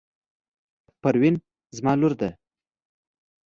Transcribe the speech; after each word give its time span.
پروین 1.01 1.35
زما 1.77 1.93
لور 1.99 2.13
ده. 2.19 2.29